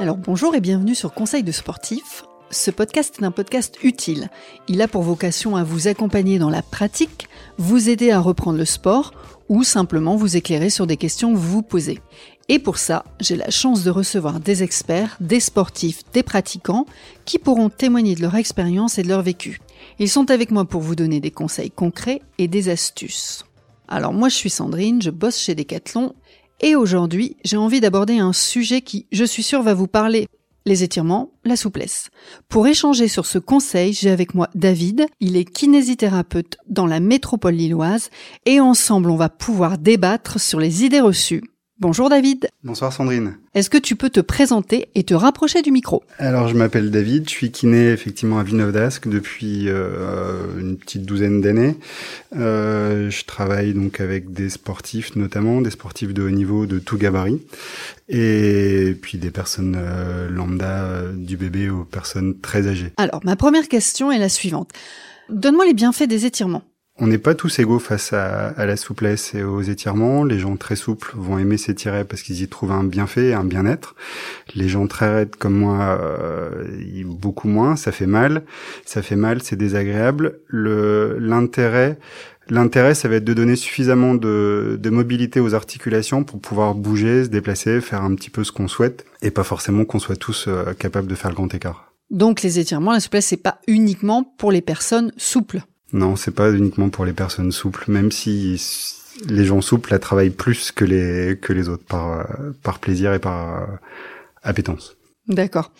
Alors 0.00 0.16
bonjour 0.16 0.54
et 0.54 0.60
bienvenue 0.60 0.94
sur 0.94 1.12
Conseil 1.12 1.42
de 1.42 1.50
sportif. 1.50 2.24
Ce 2.52 2.70
podcast 2.70 3.16
est 3.18 3.24
un 3.24 3.32
podcast 3.32 3.78
utile. 3.82 4.30
Il 4.68 4.80
a 4.80 4.86
pour 4.86 5.02
vocation 5.02 5.56
à 5.56 5.64
vous 5.64 5.88
accompagner 5.88 6.38
dans 6.38 6.50
la 6.50 6.62
pratique, 6.62 7.28
vous 7.56 7.88
aider 7.88 8.12
à 8.12 8.20
reprendre 8.20 8.58
le 8.58 8.64
sport 8.64 9.12
ou 9.48 9.64
simplement 9.64 10.14
vous 10.14 10.36
éclairer 10.36 10.70
sur 10.70 10.86
des 10.86 10.96
questions 10.96 11.32
que 11.32 11.38
vous 11.38 11.50
vous 11.50 11.62
posez. 11.62 11.98
Et 12.48 12.60
pour 12.60 12.78
ça, 12.78 13.04
j'ai 13.18 13.34
la 13.34 13.50
chance 13.50 13.82
de 13.82 13.90
recevoir 13.90 14.38
des 14.38 14.62
experts, 14.62 15.16
des 15.18 15.40
sportifs, 15.40 16.04
des 16.12 16.22
pratiquants 16.22 16.86
qui 17.24 17.40
pourront 17.40 17.68
témoigner 17.68 18.14
de 18.14 18.22
leur 18.22 18.36
expérience 18.36 18.98
et 18.98 19.02
de 19.02 19.08
leur 19.08 19.22
vécu. 19.22 19.60
Ils 19.98 20.08
sont 20.08 20.30
avec 20.30 20.52
moi 20.52 20.64
pour 20.64 20.80
vous 20.80 20.94
donner 20.94 21.18
des 21.18 21.32
conseils 21.32 21.72
concrets 21.72 22.22
et 22.38 22.46
des 22.46 22.68
astuces. 22.68 23.44
Alors 23.88 24.12
moi 24.12 24.28
je 24.28 24.36
suis 24.36 24.50
Sandrine, 24.50 25.02
je 25.02 25.10
bosse 25.10 25.40
chez 25.40 25.56
Decathlon 25.56 26.14
et 26.60 26.74
aujourd'hui 26.74 27.36
j'ai 27.44 27.56
envie 27.56 27.80
d'aborder 27.80 28.18
un 28.18 28.32
sujet 28.32 28.80
qui, 28.80 29.06
je 29.12 29.24
suis 29.24 29.42
sûre, 29.42 29.62
va 29.62 29.74
vous 29.74 29.86
parler. 29.86 30.26
Les 30.66 30.82
étirements, 30.82 31.32
la 31.44 31.56
souplesse. 31.56 32.10
Pour 32.48 32.66
échanger 32.66 33.08
sur 33.08 33.24
ce 33.24 33.38
conseil, 33.38 33.94
j'ai 33.94 34.10
avec 34.10 34.34
moi 34.34 34.50
David. 34.54 35.06
Il 35.18 35.36
est 35.36 35.46
kinésithérapeute 35.46 36.58
dans 36.68 36.86
la 36.86 37.00
métropole 37.00 37.54
lilloise 37.54 38.10
et 38.44 38.60
ensemble 38.60 39.10
on 39.10 39.16
va 39.16 39.30
pouvoir 39.30 39.78
débattre 39.78 40.38
sur 40.38 40.60
les 40.60 40.84
idées 40.84 41.00
reçues 41.00 41.42
Bonjour 41.80 42.10
David. 42.10 42.48
Bonsoir 42.64 42.92
Sandrine. 42.92 43.36
Est-ce 43.54 43.70
que 43.70 43.78
tu 43.78 43.94
peux 43.94 44.10
te 44.10 44.18
présenter 44.18 44.88
et 44.96 45.04
te 45.04 45.14
rapprocher 45.14 45.62
du 45.62 45.70
micro? 45.70 46.02
Alors 46.18 46.48
je 46.48 46.56
m'appelle 46.56 46.90
David, 46.90 47.28
je 47.28 47.30
suis 47.30 47.52
kiné 47.52 47.90
effectivement 47.90 48.40
à 48.40 48.42
Villeneuve 48.42 48.72
d'Ascq 48.72 49.06
depuis 49.06 49.68
euh, 49.68 50.58
une 50.58 50.76
petite 50.76 51.04
douzaine 51.04 51.40
d'années. 51.40 51.76
Euh, 52.34 53.10
je 53.10 53.24
travaille 53.24 53.74
donc 53.74 54.00
avec 54.00 54.32
des 54.32 54.50
sportifs 54.50 55.14
notamment, 55.14 55.60
des 55.60 55.70
sportifs 55.70 56.12
de 56.12 56.22
haut 56.24 56.30
niveau 56.30 56.66
de 56.66 56.80
tout 56.80 56.98
gabarit 56.98 57.40
et 58.08 58.96
puis 59.00 59.18
des 59.18 59.30
personnes 59.30 59.76
euh, 59.78 60.28
lambda 60.28 61.02
du 61.14 61.36
bébé 61.36 61.70
aux 61.70 61.84
personnes 61.84 62.40
très 62.40 62.66
âgées. 62.66 62.92
Alors 62.96 63.20
ma 63.22 63.36
première 63.36 63.68
question 63.68 64.10
est 64.10 64.18
la 64.18 64.28
suivante. 64.28 64.72
Donne-moi 65.28 65.64
les 65.64 65.74
bienfaits 65.74 66.08
des 66.08 66.26
étirements. 66.26 66.62
On 67.00 67.06
n'est 67.06 67.18
pas 67.18 67.36
tous 67.36 67.60
égaux 67.60 67.78
face 67.78 68.12
à, 68.12 68.66
la 68.66 68.76
souplesse 68.76 69.32
et 69.34 69.44
aux 69.44 69.62
étirements. 69.62 70.24
Les 70.24 70.40
gens 70.40 70.56
très 70.56 70.74
souples 70.74 71.12
vont 71.14 71.38
aimer 71.38 71.56
s'étirer 71.56 72.04
parce 72.04 72.22
qu'ils 72.22 72.42
y 72.42 72.48
trouvent 72.48 72.72
un 72.72 72.82
bienfait, 72.82 73.34
un 73.34 73.44
bien-être. 73.44 73.94
Les 74.56 74.68
gens 74.68 74.88
très 74.88 75.08
raides 75.08 75.36
comme 75.36 75.54
moi, 75.54 75.96
euh, 76.02 76.64
beaucoup 77.04 77.46
moins. 77.46 77.76
Ça 77.76 77.92
fait 77.92 78.06
mal. 78.06 78.42
Ça 78.84 79.00
fait 79.00 79.14
mal, 79.14 79.42
c'est 79.42 79.54
désagréable. 79.54 80.40
Le 80.48 81.18
l'intérêt, 81.20 81.98
l'intérêt, 82.48 82.94
ça 82.94 83.08
va 83.08 83.16
être 83.16 83.24
de 83.24 83.34
donner 83.34 83.54
suffisamment 83.54 84.14
de, 84.14 84.76
de 84.80 84.90
mobilité 84.90 85.38
aux 85.38 85.54
articulations 85.54 86.24
pour 86.24 86.40
pouvoir 86.40 86.74
bouger, 86.74 87.24
se 87.24 87.28
déplacer, 87.28 87.80
faire 87.80 88.02
un 88.02 88.16
petit 88.16 88.30
peu 88.30 88.42
ce 88.42 88.50
qu'on 88.50 88.66
souhaite, 88.66 89.04
et 89.22 89.30
pas 89.30 89.44
forcément 89.44 89.84
qu'on 89.84 90.00
soit 90.00 90.16
tous 90.16 90.46
euh, 90.48 90.74
capables 90.74 91.06
de 91.06 91.14
faire 91.14 91.30
le 91.30 91.36
grand 91.36 91.54
écart. 91.54 91.92
Donc 92.10 92.42
les 92.42 92.58
étirements, 92.58 92.92
la 92.92 93.00
souplesse, 93.00 93.26
c'est 93.26 93.36
pas 93.36 93.60
uniquement 93.68 94.24
pour 94.38 94.50
les 94.50 94.62
personnes 94.62 95.12
souples. 95.16 95.60
Non, 95.92 96.16
c'est 96.16 96.34
pas 96.34 96.52
uniquement 96.52 96.90
pour 96.90 97.04
les 97.04 97.12
personnes 97.12 97.52
souples, 97.52 97.90
même 97.90 98.12
si 98.12 98.62
les 99.26 99.44
gens 99.44 99.60
souples 99.60 99.90
la 99.90 99.98
travaillent 99.98 100.30
plus 100.30 100.70
que 100.70 100.84
les 100.84 101.38
que 101.40 101.52
les 101.52 101.68
autres 101.68 101.84
par 101.84 102.26
par 102.62 102.78
plaisir 102.78 103.14
et 103.14 103.18
par 103.18 103.66
appétence. 104.42 104.96
D'accord. 105.28 105.72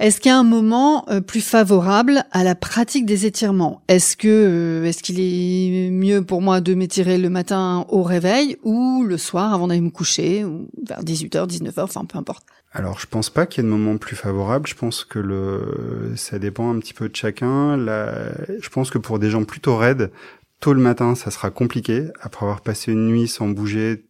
Est-ce 0.00 0.18
qu'il 0.18 0.30
y 0.30 0.32
a 0.32 0.38
un 0.38 0.44
moment 0.44 1.06
euh, 1.10 1.20
plus 1.20 1.42
favorable 1.42 2.24
à 2.30 2.42
la 2.42 2.54
pratique 2.54 3.04
des 3.04 3.26
étirements? 3.26 3.82
Est-ce 3.86 4.16
que 4.16 4.28
euh, 4.28 4.84
est-ce 4.86 5.02
qu'il 5.02 5.20
est 5.20 5.90
mieux 5.90 6.24
pour 6.24 6.40
moi 6.40 6.62
de 6.62 6.72
m'étirer 6.72 7.18
le 7.18 7.28
matin 7.28 7.84
au 7.90 8.02
réveil 8.02 8.56
ou 8.62 9.04
le 9.04 9.18
soir 9.18 9.52
avant 9.52 9.68
d'aller 9.68 9.82
me 9.82 9.90
coucher 9.90 10.42
ou 10.42 10.70
vers 10.88 11.04
18h, 11.04 11.46
19h, 11.46 11.82
enfin 11.82 12.06
peu 12.06 12.16
importe? 12.16 12.44
Alors, 12.72 13.00
je 13.00 13.06
pense 13.06 13.30
pas 13.30 13.46
qu'il 13.46 13.64
y 13.64 13.66
ait 13.66 13.68
de 13.68 13.76
moment 13.76 13.96
plus 13.96 14.14
favorable. 14.14 14.68
Je 14.68 14.76
pense 14.76 15.04
que 15.04 15.18
le, 15.18 16.12
ça 16.16 16.38
dépend 16.38 16.72
un 16.72 16.78
petit 16.78 16.94
peu 16.94 17.08
de 17.08 17.16
chacun. 17.16 17.76
La... 17.76 18.32
Je 18.60 18.68
pense 18.68 18.90
que 18.90 18.98
pour 18.98 19.18
des 19.18 19.28
gens 19.28 19.44
plutôt 19.44 19.76
raides, 19.76 20.12
tôt 20.60 20.72
le 20.72 20.80
matin, 20.80 21.16
ça 21.16 21.32
sera 21.32 21.50
compliqué. 21.50 22.08
Après 22.20 22.46
avoir 22.46 22.60
passé 22.60 22.92
une 22.92 23.08
nuit 23.08 23.26
sans 23.26 23.48
bouger, 23.48 24.04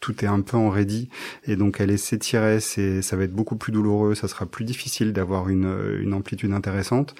tout 0.00 0.24
est 0.24 0.28
un 0.28 0.40
peu 0.40 0.56
en 0.56 0.70
ready 0.70 1.08
et 1.44 1.56
donc 1.56 1.80
aller 1.80 1.96
s'étirer, 1.96 2.60
c'est 2.60 3.02
ça 3.02 3.16
va 3.16 3.24
être 3.24 3.32
beaucoup 3.32 3.56
plus 3.56 3.72
douloureux, 3.72 4.14
ça 4.14 4.28
sera 4.28 4.46
plus 4.46 4.64
difficile 4.64 5.12
d'avoir 5.12 5.48
une, 5.48 5.98
une 6.00 6.14
amplitude 6.14 6.52
intéressante. 6.52 7.14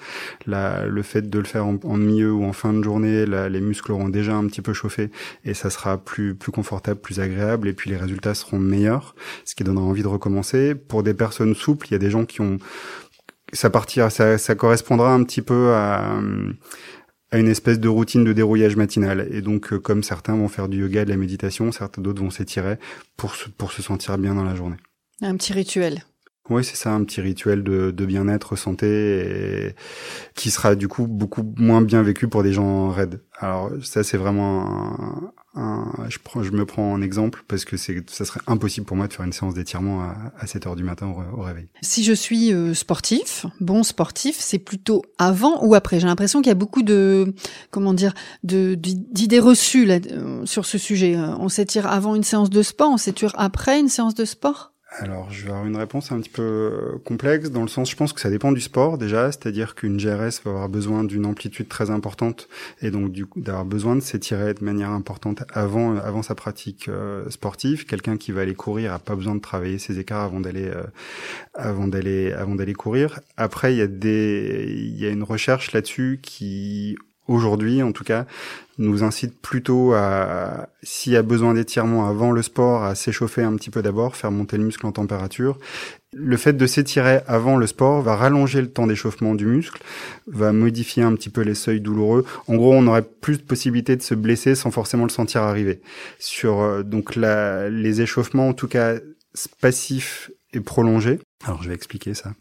La, 0.45 0.85
le 0.85 1.01
fait 1.01 1.29
de 1.29 1.39
le 1.39 1.45
faire 1.45 1.65
en, 1.65 1.97
milieu 1.97 2.31
ou 2.31 2.45
en 2.45 2.53
fin 2.53 2.73
de 2.73 2.83
journée, 2.83 3.25
les 3.25 3.61
muscles 3.61 3.91
auront 3.91 4.09
déjà 4.09 4.35
un 4.35 4.47
petit 4.47 4.61
peu 4.61 4.73
chauffé 4.73 5.11
et 5.43 5.53
ça 5.53 5.69
sera 5.69 5.97
plus 5.97 6.35
plus 6.35 6.51
confortable, 6.51 6.99
plus 6.99 7.19
agréable 7.19 7.67
et 7.67 7.73
puis 7.73 7.89
les 7.89 7.97
résultats 7.97 8.33
seront 8.33 8.59
meilleurs, 8.59 9.15
ce 9.45 9.55
qui 9.55 9.63
donnera 9.63 9.85
envie 9.85 10.03
de 10.03 10.07
recommencer. 10.07 10.75
Pour 10.75 11.03
des 11.03 11.13
personnes 11.13 11.55
souples, 11.55 11.87
il 11.87 11.91
y 11.91 11.95
a 11.95 11.99
des 11.99 12.11
gens 12.11 12.25
qui 12.25 12.41
ont 12.41 12.57
ça 13.51 13.69
partira, 13.69 14.09
ça, 14.09 14.37
ça 14.37 14.55
correspondra 14.55 15.13
un 15.13 15.23
petit 15.23 15.41
peu 15.41 15.73
à 15.73 16.19
à 17.31 17.37
une 17.37 17.47
espèce 17.47 17.79
de 17.79 17.87
routine 17.87 18.23
de 18.23 18.33
dérouillage 18.33 18.75
matinal. 18.75 19.27
Et 19.31 19.41
donc, 19.41 19.73
euh, 19.73 19.79
comme 19.79 20.03
certains 20.03 20.35
vont 20.35 20.47
faire 20.47 20.67
du 20.67 20.79
yoga, 20.81 21.05
de 21.05 21.09
la 21.09 21.17
méditation, 21.17 21.71
certains 21.71 22.01
d'autres 22.01 22.21
vont 22.21 22.29
s'étirer 22.29 22.77
pour 23.17 23.35
se, 23.35 23.49
pour 23.49 23.71
se 23.71 23.81
sentir 23.81 24.17
bien 24.17 24.35
dans 24.35 24.43
la 24.43 24.55
journée. 24.55 24.77
Un 25.21 25.35
petit 25.35 25.53
rituel. 25.53 26.03
Oui, 26.49 26.63
c'est 26.63 26.75
ça, 26.75 26.91
un 26.91 27.03
petit 27.03 27.21
rituel 27.21 27.63
de, 27.63 27.91
de 27.91 28.05
bien-être, 28.05 28.55
santé, 28.55 29.67
et 29.67 29.75
qui 30.33 30.49
sera 30.49 30.73
du 30.73 30.87
coup 30.87 31.05
beaucoup 31.05 31.43
moins 31.57 31.81
bien 31.81 32.01
vécu 32.01 32.27
pour 32.27 32.41
des 32.41 32.53
gens 32.53 32.89
raides. 32.89 33.21
Alors 33.37 33.71
ça, 33.83 34.03
c'est 34.03 34.17
vraiment 34.17 35.31
je, 36.09 36.17
prends, 36.23 36.43
je 36.43 36.51
me 36.51 36.65
prends 36.65 36.91
en 36.91 37.01
exemple 37.01 37.43
parce 37.47 37.65
que 37.65 37.77
c'est, 37.77 38.09
ça 38.09 38.25
serait 38.25 38.39
impossible 38.47 38.85
pour 38.85 38.97
moi 38.97 39.07
de 39.07 39.13
faire 39.13 39.25
une 39.25 39.33
séance 39.33 39.53
d'étirement 39.53 40.01
à, 40.01 40.15
à 40.37 40.47
7 40.47 40.67
heures 40.67 40.75
du 40.75 40.83
matin 40.83 41.07
au, 41.07 41.41
réveil. 41.41 41.67
Si 41.81 42.03
je 42.03 42.13
suis 42.13 42.53
euh, 42.53 42.73
sportif, 42.73 43.45
bon 43.59 43.83
sportif, 43.83 44.37
c'est 44.39 44.59
plutôt 44.59 45.03
avant 45.17 45.63
ou 45.65 45.75
après? 45.75 45.99
J'ai 45.99 46.07
l'impression 46.07 46.41
qu'il 46.41 46.49
y 46.49 46.51
a 46.51 46.55
beaucoup 46.55 46.83
de, 46.83 47.33
comment 47.71 47.93
dire, 47.93 48.13
d'idées 48.43 49.39
reçues 49.39 49.85
là, 49.85 49.99
euh, 50.11 50.45
sur 50.45 50.65
ce 50.65 50.77
sujet. 50.77 51.15
On 51.17 51.49
s'étire 51.49 51.87
avant 51.87 52.15
une 52.15 52.23
séance 52.23 52.49
de 52.49 52.61
sport, 52.61 52.91
on 52.91 52.97
s'étire 52.97 53.33
après 53.37 53.79
une 53.79 53.89
séance 53.89 54.15
de 54.15 54.25
sport? 54.25 54.68
Alors, 54.91 55.29
je 55.29 55.43
vais 55.43 55.51
avoir 55.51 55.67
une 55.67 55.77
réponse 55.77 56.11
un 56.11 56.19
petit 56.19 56.31
peu 56.31 56.41
euh, 56.41 56.97
complexe 57.05 57.51
dans 57.51 57.61
le 57.61 57.67
sens, 57.67 57.91
je 57.91 57.95
pense 57.95 58.11
que 58.11 58.19
ça 58.19 58.31
dépend 58.31 58.51
du 58.51 58.59
sport 58.59 58.97
déjà, 58.97 59.31
c'est-à-dire 59.31 59.75
qu'une 59.75 59.97
GRS 59.97 60.41
va 60.43 60.51
avoir 60.51 60.67
besoin 60.69 61.03
d'une 61.03 61.27
amplitude 61.27 61.67
très 61.67 61.91
importante 61.91 62.49
et 62.81 62.89
donc 62.89 63.11
d'avoir 63.35 63.65
besoin 63.65 63.95
de 63.95 64.01
s'étirer 64.01 64.55
de 64.55 64.63
manière 64.63 64.89
importante 64.89 65.43
avant 65.53 65.95
avant 65.97 66.23
sa 66.23 66.33
pratique 66.33 66.87
euh, 66.89 67.29
sportive. 67.29 67.85
Quelqu'un 67.85 68.17
qui 68.17 68.31
va 68.31 68.41
aller 68.41 68.55
courir 68.55 68.91
a 68.91 68.99
pas 68.99 69.15
besoin 69.15 69.35
de 69.35 69.41
travailler 69.41 69.77
ses 69.77 69.99
écarts 69.99 70.23
avant 70.23 70.39
d'aller 70.39 70.67
euh, 70.67 70.83
avant 71.53 71.87
d'aller 71.87 72.33
avant 72.33 72.55
d'aller 72.55 72.73
courir. 72.73 73.19
Après, 73.37 73.75
il 73.75 73.77
y 73.77 73.81
a 73.81 73.87
des 73.87 74.73
il 74.75 74.99
y 74.99 75.05
a 75.05 75.09
une 75.09 75.23
recherche 75.23 75.71
là-dessus 75.71 76.19
qui 76.23 76.97
aujourd'hui 77.29 77.81
en 77.83 77.91
tout 77.91 78.03
cas 78.03 78.25
nous 78.79 79.03
incite 79.03 79.39
plutôt 79.39 79.93
à, 79.93 80.69
s'il 80.83 81.11
y 81.11 81.17
a 81.17 81.21
besoin 81.21 81.53
d'étirement 81.53 82.07
avant 82.07 82.31
le 82.31 82.41
sport, 82.41 82.83
à 82.83 82.95
s'échauffer 82.95 83.43
un 83.43 83.55
petit 83.55 83.69
peu 83.69 83.81
d'abord, 83.81 84.15
faire 84.15 84.31
monter 84.31 84.57
le 84.57 84.63
muscle 84.63 84.85
en 84.85 84.93
température. 84.93 85.59
Le 86.13 86.37
fait 86.37 86.53
de 86.53 86.65
s'étirer 86.65 87.19
avant 87.27 87.57
le 87.57 87.67
sport 87.67 88.01
va 88.01 88.15
rallonger 88.15 88.61
le 88.61 88.71
temps 88.71 88.87
d'échauffement 88.87 89.35
du 89.35 89.45
muscle, 89.45 89.81
va 90.27 90.53
modifier 90.53 91.03
un 91.03 91.13
petit 91.13 91.29
peu 91.29 91.41
les 91.41 91.55
seuils 91.55 91.81
douloureux. 91.81 92.25
En 92.47 92.55
gros, 92.55 92.73
on 92.73 92.87
aurait 92.87 93.03
plus 93.03 93.37
de 93.37 93.43
possibilités 93.43 93.97
de 93.97 94.01
se 94.01 94.15
blesser 94.15 94.55
sans 94.55 94.71
forcément 94.71 95.03
le 95.03 95.09
sentir 95.09 95.43
arriver. 95.43 95.81
Sur 96.17 96.61
euh, 96.61 96.83
donc 96.83 97.15
les 97.15 98.01
échauffements, 98.01 98.47
en 98.47 98.53
tout 98.53 98.69
cas 98.69 98.95
passifs 99.61 100.31
et 100.53 100.61
prolongés, 100.61 101.19
alors 101.45 101.63
je 101.63 101.69
vais 101.69 101.75
expliquer 101.75 102.13
ça. 102.13 102.33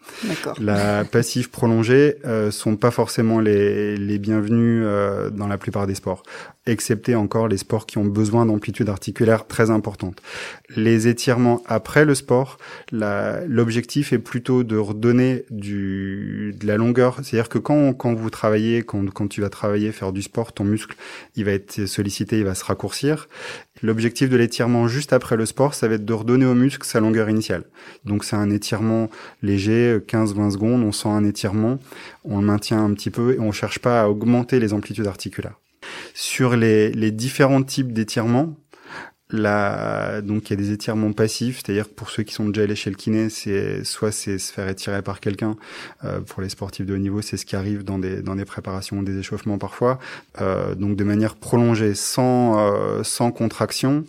La 0.58 1.04
passive 1.04 1.50
prolongée 1.50 2.16
euh, 2.24 2.50
sont 2.50 2.76
pas 2.76 2.90
forcément 2.90 3.38
les, 3.38 3.96
les 3.96 4.18
bienvenus 4.18 4.82
euh, 4.84 5.30
dans 5.30 5.46
la 5.46 5.56
plupart 5.56 5.86
des 5.86 5.94
sports, 5.94 6.24
excepté 6.66 7.14
encore 7.14 7.46
les 7.46 7.58
sports 7.58 7.86
qui 7.86 7.98
ont 7.98 8.04
besoin 8.04 8.44
d'amplitude 8.44 8.88
articulaire 8.88 9.46
très 9.46 9.70
importante. 9.70 10.20
Les 10.74 11.06
étirements 11.06 11.62
après 11.66 12.04
le 12.04 12.16
sport, 12.16 12.58
l'objectif 12.90 14.12
est 14.12 14.18
plutôt 14.18 14.64
de 14.64 14.76
redonner 14.76 15.44
du, 15.50 16.56
de 16.58 16.66
la 16.66 16.76
longueur. 16.76 17.20
C'est-à-dire 17.22 17.48
que 17.48 17.58
quand, 17.58 17.92
quand 17.94 18.14
vous 18.14 18.30
travaillez, 18.30 18.82
quand, 18.82 19.08
quand 19.10 19.28
tu 19.28 19.40
vas 19.40 19.48
travailler, 19.48 19.92
faire 19.92 20.12
du 20.12 20.22
sport, 20.22 20.52
ton 20.52 20.64
muscle, 20.64 20.96
il 21.36 21.44
va 21.44 21.52
être 21.52 21.86
sollicité, 21.86 22.38
il 22.38 22.44
va 22.44 22.56
se 22.56 22.64
raccourcir. 22.64 23.28
L'objectif 23.82 24.28
de 24.28 24.36
l'étirement 24.36 24.88
juste 24.88 25.12
après 25.12 25.36
le 25.36 25.46
sport, 25.46 25.74
ça 25.74 25.88
va 25.88 25.94
être 25.94 26.04
de 26.04 26.12
redonner 26.12 26.46
au 26.46 26.54
muscle 26.54 26.86
sa 26.86 27.00
longueur 27.00 27.30
initiale. 27.30 27.64
Donc 28.04 28.24
c'est 28.24 28.36
un 28.36 28.50
étirement 28.50 29.08
léger, 29.42 29.98
15-20 30.06 30.52
secondes, 30.52 30.82
on 30.82 30.92
sent 30.92 31.08
un 31.08 31.24
étirement, 31.24 31.78
on 32.24 32.40
le 32.40 32.46
maintient 32.46 32.84
un 32.84 32.92
petit 32.92 33.10
peu 33.10 33.34
et 33.34 33.40
on 33.40 33.52
cherche 33.52 33.78
pas 33.78 34.02
à 34.02 34.08
augmenter 34.08 34.60
les 34.60 34.72
amplitudes 34.72 35.06
articulaires. 35.06 35.58
Sur 36.14 36.56
les, 36.56 37.10
différents 37.10 37.62
types 37.62 37.92
d'étirements, 37.92 38.56
donc 39.32 40.48
il 40.48 40.50
y 40.50 40.52
a 40.52 40.56
des 40.56 40.72
étirements 40.72 41.12
passifs, 41.12 41.62
c'est-à-dire 41.64 41.88
pour 41.88 42.10
ceux 42.10 42.22
qui 42.22 42.32
sont 42.32 42.46
déjà 42.46 42.62
allés 42.62 42.76
chez 42.76 42.90
le 42.90 42.96
kiné, 42.96 43.28
c'est 43.28 43.84
soit 43.84 44.12
c'est 44.12 44.38
se 44.38 44.52
faire 44.52 44.68
étirer 44.68 45.02
par 45.02 45.20
quelqu'un. 45.20 45.56
Euh, 46.04 46.20
pour 46.20 46.42
les 46.42 46.48
sportifs 46.48 46.86
de 46.86 46.94
haut 46.94 46.98
niveau, 46.98 47.20
c'est 47.20 47.36
ce 47.36 47.44
qui 47.44 47.56
arrive 47.56 47.84
dans 47.84 47.98
des 47.98 48.22
dans 48.22 48.36
des 48.36 48.44
préparations, 48.44 49.02
des 49.02 49.18
échauffements 49.18 49.58
parfois. 49.58 49.98
Euh, 50.40 50.74
donc 50.74 50.96
de 50.96 51.04
manière 51.04 51.36
prolongée, 51.36 51.94
sans 51.94 52.58
euh, 52.58 53.02
sans 53.02 53.30
contraction 53.30 54.04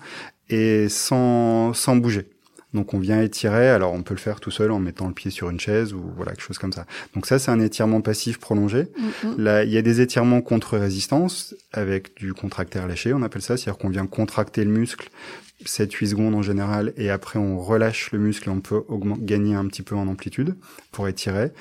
et 0.49 0.87
sans 0.89 1.73
sans 1.73 1.95
bouger. 1.95 2.27
Donc 2.73 2.93
on 2.93 2.99
vient 2.99 3.19
étirer, 3.21 3.69
alors 3.69 3.93
on 3.93 4.03
peut 4.03 4.13
le 4.13 4.19
faire 4.19 4.39
tout 4.39 4.51
seul 4.51 4.71
en 4.71 4.79
mettant 4.79 5.07
le 5.07 5.13
pied 5.13 5.31
sur 5.31 5.49
une 5.49 5.59
chaise 5.59 5.93
ou 5.93 6.03
voilà 6.15 6.31
quelque 6.33 6.43
chose 6.43 6.59
comme 6.59 6.71
ça. 6.73 6.85
Donc 7.15 7.25
ça 7.25 7.39
c'est 7.39 7.49
un 7.49 7.59
étirement 7.59 8.01
passif 8.01 8.39
prolongé. 8.39 8.87
Mm, 9.23 9.41
Là, 9.41 9.63
il 9.63 9.71
y 9.71 9.77
a 9.77 9.81
des 9.81 10.01
étirements 10.01 10.41
contre 10.41 10.77
résistance 10.77 11.55
avec 11.73 12.15
du 12.15 12.33
contractaire 12.33 12.87
léché, 12.87 13.13
on 13.13 13.23
appelle 13.23 13.41
ça, 13.41 13.57
c'est-à-dire 13.57 13.79
qu'on 13.79 13.89
vient 13.89 14.05
contracter 14.05 14.63
le 14.63 14.69
muscle 14.71 15.09
7-8 15.65 16.07
secondes 16.07 16.35
en 16.35 16.41
général, 16.41 16.93
et 16.97 17.09
après 17.09 17.37
on 17.39 17.59
relâche 17.59 18.11
le 18.11 18.19
muscle 18.19 18.49
on 18.49 18.59
peut 18.61 18.81
gagner 19.19 19.55
un 19.55 19.65
petit 19.67 19.81
peu 19.81 19.95
en 19.95 20.07
amplitude 20.07 20.55
pour 20.91 21.07
étirer. 21.07 21.51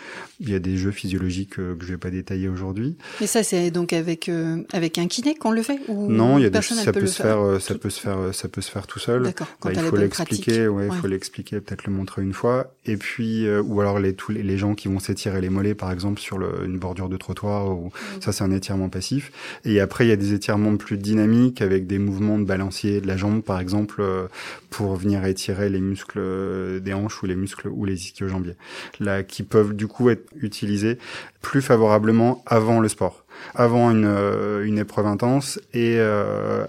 Il 0.41 0.51
y 0.51 0.55
a 0.55 0.59
des 0.59 0.77
jeux 0.77 0.91
physiologiques 0.93 1.59
euh, 1.59 1.75
que 1.75 1.85
je 1.85 1.91
vais 1.93 1.99
pas 1.99 2.11
détailler 2.11 2.49
aujourd'hui. 2.49 2.97
Mais 3.21 3.27
ça, 3.27 3.43
c'est 3.43 3.71
donc 3.71 3.93
avec 3.93 4.29
euh, 4.29 4.63
avec 4.73 4.99
un 4.99 5.07
kiné 5.09 5.35
qu'on 5.35 5.51
le 5.51 5.63
fait 5.63 5.79
ou 5.89 6.11
Non, 6.11 6.39
il 6.39 6.43
y 6.43 6.47
a 6.47 6.51
des, 6.51 6.63
ça 6.63 6.93
peut 6.93 7.01
peut 7.01 7.07
se 7.07 7.23
faire, 7.23 7.41
euh, 7.41 7.59
ça 7.59 7.75
peut 7.75 7.91
se 7.91 8.01
faire, 8.01 8.19
euh, 8.19 8.33
ça 8.33 8.49
peut 8.49 8.61
se 8.61 8.71
faire 8.71 8.87
tout 8.87 8.99
seul. 8.99 9.23
D'accord. 9.25 9.49
Bah, 9.63 9.71
il 9.75 9.81
faut 9.81 9.97
l'expliquer, 9.97 10.69
ouais, 10.69 10.87
il 10.87 10.91
Ouais. 10.91 10.97
faut 10.97 11.07
l'expliquer, 11.07 11.61
peut-être 11.61 11.85
le 11.87 11.93
montrer 11.93 12.23
une 12.23 12.33
fois. 12.33 12.73
Et 12.87 12.97
puis, 12.97 13.47
euh, 13.47 13.61
ou 13.63 13.81
alors 13.81 13.99
les 13.99 14.15
tous 14.15 14.33
les, 14.33 14.43
les 14.43 14.59
gens 14.59 14.75
qui 14.75 14.89
vont 14.89 14.99
s'étirer 15.01 15.41
les 15.41 15.51
mollets, 15.51 15.75
par 15.75 15.91
exemple, 15.93 16.21
sur 16.21 16.39
le, 16.39 16.65
une 16.65 16.79
bordure 16.79 17.09
de 17.09 17.17
trottoir, 17.17 17.71
ou 17.71 17.89
Mm. 17.89 18.21
ça 18.23 18.33
c'est 18.33 18.45
un 18.45 18.51
étirement 18.51 18.89
passif. 18.89 19.33
Et 19.65 19.81
après, 19.81 20.07
il 20.07 20.09
y 20.09 20.13
a 20.13 20.17
des 20.17 20.33
étirements 20.33 20.77
plus 20.77 20.97
dynamiques 20.99 21.61
avec 21.63 21.87
des 21.87 21.99
mouvements 21.99 22.39
de 22.39 22.45
balancier 22.45 23.01
de 23.01 23.07
la 23.07 23.17
jambe, 23.17 23.43
par 23.43 23.61
exemple, 23.61 23.88
euh, 23.99 24.29
pour 24.71 24.95
venir 24.97 25.25
étirer 25.25 25.69
les 25.69 25.81
muscles 25.81 26.19
euh, 26.19 26.81
des 26.81 26.95
hanches 26.95 27.23
ou 27.23 27.27
les 27.27 27.37
muscles 27.37 27.69
ou 27.69 27.85
les 27.85 27.95
ischio-jambiers, 27.95 28.57
là 29.01 29.23
qui 29.23 29.43
peuvent 29.43 29.75
du 29.75 29.87
coup 29.87 30.11
être 30.11 30.29
utilisés 30.37 30.99
plus 31.41 31.63
favorablement 31.63 32.43
avant 32.47 32.81
le 32.81 32.89
sport 32.89 33.25
avant 33.55 33.91
une, 33.91 34.05
euh, 34.05 34.65
une 34.65 34.79
épreuve 34.79 35.07
intense 35.07 35.61
et 35.73 35.99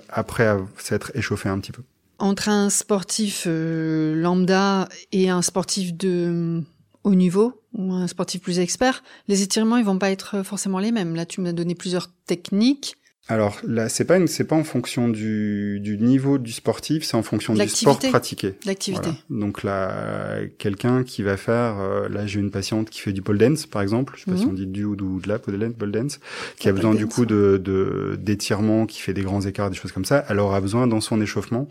après 0.10 0.56
s'être 0.78 1.12
échauffé 1.16 1.50
un 1.50 1.60
petit 1.60 1.72
peu. 1.72 1.82
Entre 2.20 2.50
un 2.50 2.70
sportif 2.70 3.48
lambda 3.48 4.90
et 5.12 5.30
un 5.30 5.42
sportif 5.42 5.96
de 5.96 6.10
euh, 6.10 6.62
haut 7.04 7.16
niveau 7.16 7.62
ou 7.74 7.94
un 7.94 8.08
sportif 8.08 8.42
plus 8.42 8.60
expert, 8.60 9.04
les 9.28 9.42
étirements 9.42 9.78
ils 9.78 9.86
vont 9.86 9.98
pas 9.98 10.12
être 10.12 10.44
forcément 10.44 10.80
les 10.80 10.92
mêmes. 10.92 11.16
Là, 11.16 11.26
tu 11.26 11.40
m'as 11.40 11.54
donné 11.54 11.76
plusieurs 11.76 12.10
techniques. 12.26 12.96
Alors 13.32 13.60
là, 13.66 13.90
c'est 13.90 14.06
pas 14.06 14.18
une, 14.18 14.28
c'est 14.28 14.44
pas 14.44 14.56
en 14.56 14.64
fonction 14.64 15.08
du, 15.08 15.80
du 15.80 16.00
niveau 16.00 16.40
du 16.40 16.52
sportif, 16.52 17.04
c'est 17.04 17.16
en 17.16 17.22
fonction 17.22 17.54
du 17.54 17.68
sport 17.70 18.00
pratiqué. 18.00 18.56
L'activité. 18.66 19.04
Voilà. 19.04 19.20
Donc 19.46 19.62
là, 19.64 20.40
quelqu'un 20.58 21.04
qui 21.04 21.22
va 21.22 21.38
faire, 21.38 21.80
euh, 21.80 22.10
là 22.10 22.26
j'ai 22.26 22.40
une 22.40 22.50
patiente 22.50 22.90
qui 22.90 23.02
fait 23.02 23.14
du 23.14 23.22
pole 23.22 23.38
dance 23.38 23.68
par 23.68 23.84
exemple, 23.84 24.16
je 24.18 24.24
sais 24.26 24.32
pas 24.32 24.36
si 24.36 24.46
Mhm. 24.46 24.50
on 24.50 24.54
dit 24.54 24.66
du 24.66 24.84
ou 24.84 24.96
du 24.96 25.04
ou 25.04 25.20
de 25.22 25.28
la 25.28 25.38
pole 25.38 25.60
dance, 25.60 25.74
pole 25.78 25.92
dance, 25.92 26.20
qui 26.58 26.68
La 26.68 26.72
a 26.72 26.74
besoin 26.74 26.96
du 26.96 27.06
coup 27.06 27.28
de, 27.28 27.62
de 27.64 28.18
d'étirement, 28.20 28.88
qui 28.88 29.00
fait 29.00 29.14
des 29.14 29.22
grands 29.22 29.42
écarts, 29.42 29.70
des 29.70 29.76
choses 29.78 29.92
comme 29.92 30.06
ça. 30.06 30.26
Elle 30.28 30.40
aura 30.40 30.60
besoin 30.60 30.88
dans 30.88 31.00
son 31.00 31.22
échauffement, 31.22 31.70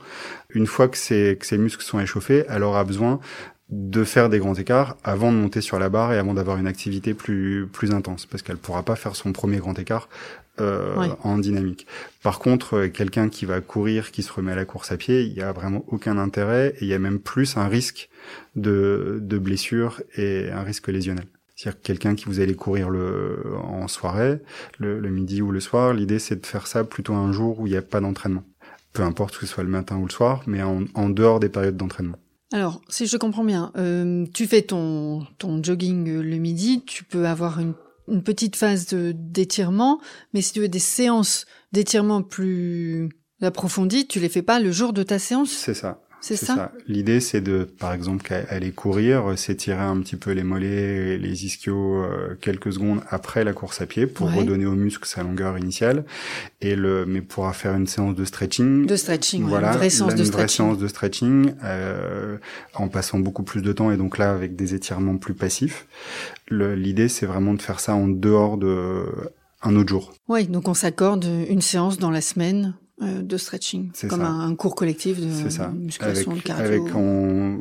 une 0.50 0.66
fois 0.68 0.86
que 0.86 0.96
ses 0.96 1.36
que 1.40 1.44
ses 1.44 1.58
muscles 1.58 1.82
sont 1.82 1.98
échauffés, 1.98 2.44
elle 2.48 2.62
aura 2.62 2.84
besoin 2.84 3.18
de 3.70 4.02
faire 4.04 4.30
des 4.30 4.38
grands 4.38 4.54
écarts 4.54 4.96
avant 5.04 5.30
de 5.30 5.36
monter 5.36 5.60
sur 5.60 5.78
la 5.78 5.90
barre 5.90 6.12
et 6.14 6.18
avant 6.18 6.32
d'avoir 6.34 6.56
une 6.56 6.66
activité 6.68 7.12
plus 7.14 7.66
plus 7.70 7.90
intense 7.90 8.24
parce 8.26 8.42
qu'elle 8.42 8.56
pourra 8.56 8.82
pas 8.82 8.96
faire 8.96 9.14
son 9.16 9.32
premier 9.32 9.58
grand 9.58 9.78
écart 9.78 10.08
euh, 10.60 10.96
Ouais. 10.96 11.10
en 11.22 11.38
dynamique. 11.38 11.86
Par 12.22 12.38
contre, 12.38 12.74
euh, 12.76 12.88
quelqu'un 12.88 13.28
qui 13.28 13.44
va 13.46 13.60
courir, 13.60 14.10
qui 14.10 14.22
se 14.22 14.32
remet 14.32 14.52
à 14.52 14.56
la 14.56 14.64
course 14.64 14.90
à 14.92 14.96
pied, 14.96 15.22
il 15.22 15.32
y 15.32 15.42
a 15.42 15.52
vraiment 15.52 15.84
aucun 15.88 16.18
intérêt 16.18 16.74
et 16.78 16.82
il 16.82 16.88
y 16.88 16.94
a 16.94 16.98
même 16.98 17.18
plus 17.20 17.56
un 17.56 17.68
risque 17.68 18.08
de 18.56 19.18
de 19.22 19.38
blessure 19.38 20.00
et 20.16 20.50
un 20.50 20.62
risque 20.62 20.88
lésionnel. 20.88 21.26
C'est-à-dire 21.56 21.80
que 21.80 21.86
quelqu'un 21.86 22.14
qui 22.14 22.26
vous 22.26 22.38
allez 22.40 22.54
courir 22.54 22.88
le 22.88 23.42
en 23.62 23.88
soirée, 23.88 24.38
le, 24.78 25.00
le 25.00 25.08
midi 25.10 25.42
ou 25.42 25.50
le 25.50 25.60
soir, 25.60 25.92
l'idée 25.92 26.18
c'est 26.18 26.40
de 26.40 26.46
faire 26.46 26.66
ça 26.66 26.84
plutôt 26.84 27.14
un 27.14 27.32
jour 27.32 27.58
où 27.60 27.66
il 27.66 27.70
n'y 27.70 27.76
a 27.76 27.82
pas 27.82 28.00
d'entraînement. 28.00 28.44
Peu 28.92 29.02
importe 29.02 29.34
que 29.36 29.40
ce 29.46 29.52
soit 29.52 29.64
le 29.64 29.68
matin 29.70 29.96
ou 29.96 30.06
le 30.06 30.10
soir, 30.12 30.42
mais 30.46 30.62
en, 30.62 30.84
en 30.94 31.08
dehors 31.08 31.40
des 31.40 31.48
périodes 31.48 31.76
d'entraînement. 31.76 32.16
Alors, 32.52 32.80
si 32.88 33.06
je 33.06 33.16
comprends 33.18 33.44
bien, 33.44 33.72
euh, 33.76 34.24
tu 34.32 34.46
fais 34.46 34.62
ton, 34.62 35.26
ton 35.38 35.62
jogging 35.62 36.08
euh, 36.08 36.22
le 36.22 36.36
midi, 36.36 36.82
tu 36.86 37.04
peux 37.04 37.26
avoir 37.26 37.58
une, 37.60 37.74
une 38.10 38.22
petite 38.22 38.56
phase 38.56 38.86
d'étirement, 38.92 40.00
mais 40.32 40.42
si 40.42 40.52
tu 40.52 40.60
veux 40.60 40.68
des 40.68 40.78
séances 40.78 41.46
d'étirement 41.72 42.22
plus 42.22 43.08
approfondies, 43.42 44.06
tu 44.06 44.20
les 44.20 44.28
fais 44.28 44.42
pas 44.42 44.60
le 44.60 44.72
jour 44.72 44.92
de 44.92 45.02
ta 45.02 45.18
séance, 45.18 45.50
C'est 45.50 45.74
ça. 45.74 46.00
C'est 46.20 46.36
ça, 46.36 46.72
L'idée, 46.86 47.20
c'est 47.20 47.40
de, 47.40 47.64
par 47.64 47.92
exemple, 47.92 48.32
aller 48.50 48.70
courir, 48.72 49.30
euh, 49.30 49.36
s'étirer 49.36 49.80
un 49.80 49.98
petit 50.00 50.16
peu 50.16 50.32
les 50.32 50.42
mollets, 50.42 51.14
et 51.14 51.18
les 51.18 51.44
ischios 51.46 52.02
euh, 52.02 52.36
quelques 52.40 52.72
secondes 52.72 53.00
après 53.08 53.44
la 53.44 53.52
course 53.52 53.80
à 53.80 53.86
pied 53.86 54.06
pour 54.06 54.26
Ouais. 54.28 54.34
redonner 54.38 54.66
au 54.66 54.74
muscle 54.74 55.06
sa 55.06 55.22
longueur 55.22 55.56
initiale. 55.58 56.04
Et 56.60 56.74
le, 56.76 57.06
mais 57.06 57.20
pourra 57.20 57.52
faire 57.52 57.74
une 57.74 57.86
séance 57.86 58.14
de 58.14 58.24
stretching. 58.24 58.86
De 58.86 58.96
stretching, 58.96 59.44
ouais, 59.44 59.48
voilà, 59.50 59.70
une 59.72 59.76
vraie 59.78 59.90
séance 59.90 60.14
de 60.14 60.24
stretching. 60.24 60.66
séance 60.66 60.78
de 60.78 60.88
stretching, 60.88 61.52
euh, 61.64 62.36
en 62.74 62.88
passant 62.88 63.18
beaucoup 63.18 63.42
plus 63.44 63.62
de 63.62 63.72
temps 63.72 63.90
et 63.90 63.96
donc 63.96 64.18
là 64.18 64.32
avec 64.32 64.56
des 64.56 64.74
étirements 64.74 65.16
plus 65.16 65.34
passifs. 65.34 65.86
L'idée, 66.50 67.08
c'est 67.08 67.26
vraiment 67.26 67.54
de 67.54 67.62
faire 67.62 67.80
ça 67.80 67.94
en 67.94 68.08
dehors 68.08 68.56
de 68.58 69.04
un 69.62 69.74
autre 69.76 69.88
jour. 69.88 70.14
Oui, 70.28 70.46
donc 70.46 70.68
on 70.68 70.74
s'accorde 70.74 71.26
une 71.48 71.60
séance 71.60 71.98
dans 71.98 72.10
la 72.10 72.20
semaine 72.20 72.74
de 73.00 73.36
stretching, 73.36 73.90
comme 74.08 74.20
ça. 74.20 74.26
un, 74.28 74.54
cours 74.54 74.74
collectif 74.74 75.20
de 75.20 75.48
ça. 75.50 75.66
Avec, 75.66 75.80
musculation, 75.80 76.32
de 76.34 76.40
cardio. 76.40 76.64
avec 76.66 76.94
en- 76.94 77.58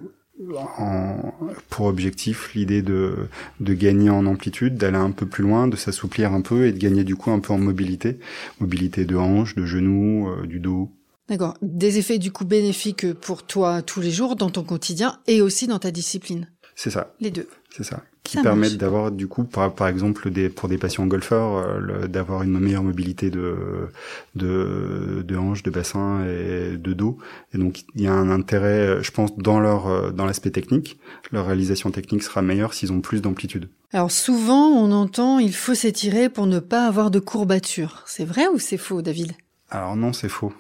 pour 1.70 1.86
objectif 1.88 2.54
l'idée 2.54 2.82
de, 2.82 3.16
de 3.60 3.74
gagner 3.74 4.10
en 4.10 4.26
amplitude, 4.26 4.78
d'aller 4.78 4.98
un 4.98 5.12
peu 5.12 5.26
plus 5.26 5.44
loin, 5.44 5.68
de 5.68 5.76
s'assouplir 5.76 6.34
un 6.34 6.42
peu 6.42 6.66
et 6.68 6.72
de 6.72 6.78
gagner 6.78 7.04
du 7.04 7.16
coup 7.16 7.32
un 7.32 7.40
peu 7.40 7.54
en 7.54 7.58
mobilité. 7.58 8.20
Mobilité 8.60 9.06
de 9.06 9.16
hanches, 9.16 9.56
de 9.56 9.66
genoux, 9.66 10.30
euh, 10.30 10.46
du 10.46 10.60
dos. 10.60 10.92
D'accord. 11.30 11.56
Des 11.62 11.98
effets 11.98 12.20
du 12.20 12.32
coup 12.32 12.46
bénéfiques 12.46 13.12
pour 13.14 13.44
toi 13.46 13.82
tous 13.82 14.00
les 14.02 14.12
jours 14.12 14.36
dans 14.36 14.50
ton 14.50 14.64
quotidien 14.64 15.20
et 15.28 15.42
aussi 15.42 15.68
dans 15.68 15.80
ta 15.80 15.92
discipline. 15.92 16.48
C'est 16.76 16.92
ça, 16.92 17.14
Les 17.20 17.32
deux. 17.32 17.48
c'est 17.76 17.84
ça. 17.84 18.04
Qui 18.28 18.34
Ça 18.36 18.44
permettent 18.44 18.76
d'avoir 18.76 19.10
du 19.10 19.28
coup, 19.28 19.46
par, 19.46 19.74
par 19.74 19.88
exemple, 19.88 20.30
des, 20.30 20.50
pour 20.50 20.68
des 20.68 20.78
patients 20.78 21.06
golfeurs, 21.06 21.56
euh, 21.56 22.08
d'avoir 22.08 22.44
une 22.44 22.60
meilleure 22.60 22.84
mobilité 22.84 23.30
de, 23.30 23.88
de, 24.36 25.24
de 25.26 25.38
hanches, 25.38 25.64
de 25.64 25.72
bassin 25.72 26.26
et 26.26 26.76
de 26.76 26.92
dos. 26.92 27.18
Et 27.54 27.58
donc 27.58 27.86
il 27.96 28.02
y 28.02 28.08
a 28.08 28.12
un 28.12 28.30
intérêt, 28.30 28.86
euh, 28.86 29.02
je 29.02 29.12
pense, 29.12 29.38
dans 29.38 29.62
leur 29.62 29.88
euh, 29.88 30.12
dans 30.12 30.26
l'aspect 30.26 30.52
technique. 30.52 31.00
Leur 31.32 31.46
réalisation 31.46 31.90
technique 31.90 32.22
sera 32.22 32.42
meilleure 32.42 32.74
s'ils 32.74 32.92
ont 32.92 33.00
plus 33.00 33.22
d'amplitude. 33.22 33.70
Alors 33.94 34.12
souvent, 34.12 34.68
on 34.72 34.92
entend 34.92 35.40
il 35.40 35.54
faut 35.54 35.74
s'étirer 35.74 36.28
pour 36.28 36.48
ne 36.48 36.60
pas 36.60 36.86
avoir 36.86 37.12
de 37.12 37.20
courbatures. 37.20 38.04
C'est 38.08 38.26
vrai 38.26 38.48
ou 38.54 38.60
c'est 38.60 38.76
faux, 38.78 39.02
David? 39.02 39.32
Alors 39.70 39.96
non, 39.96 40.12
c'est 40.12 40.28
faux. 40.28 40.52